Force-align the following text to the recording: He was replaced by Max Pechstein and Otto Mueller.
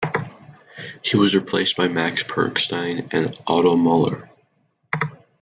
He 1.03 1.15
was 1.15 1.35
replaced 1.35 1.77
by 1.77 1.87
Max 1.87 2.23
Pechstein 2.23 3.13
and 3.13 3.37
Otto 3.45 3.75
Mueller. 3.75 4.31